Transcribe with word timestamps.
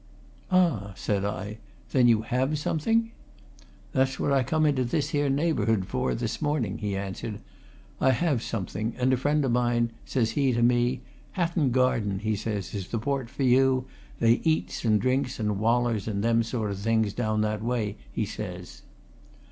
"Ah!" 0.49 0.93
said 0.95 1.23
I. 1.23 1.59
"Then 1.91 2.07
you 2.07 2.23
have 2.23 2.57
something?" 2.57 3.11
"That's 3.91 4.19
what 4.19 4.31
I 4.31 4.41
come 4.41 4.65
into 4.65 4.83
this 4.83 5.09
here 5.09 5.29
neighbourhood 5.29 5.85
for, 5.85 6.15
this 6.15 6.41
morning," 6.41 6.79
he 6.79 6.97
answered. 6.97 7.37
"I 7.99 8.09
have 8.09 8.41
something, 8.41 8.95
and 8.97 9.13
a 9.13 9.17
friend 9.17 9.45
o' 9.45 9.49
mine, 9.49 9.91
says 10.03 10.31
he 10.31 10.53
to 10.53 10.63
me, 10.63 11.01
'Hatton 11.33 11.69
Garden,' 11.69 12.17
he 12.17 12.35
says, 12.35 12.73
'is 12.73 12.87
the 12.87 12.97
port 12.97 13.29
for 13.29 13.43
you 13.43 13.85
they 14.19 14.41
eats 14.43 14.83
and 14.83 14.99
drinks 14.99 15.39
and 15.39 15.59
wallers 15.59 16.07
in 16.07 16.21
them 16.21 16.41
sort 16.41 16.71
o' 16.71 16.73
things 16.73 17.13
down 17.13 17.41
that 17.41 17.61
way,' 17.61 17.97
he 18.11 18.25
says. 18.25 18.81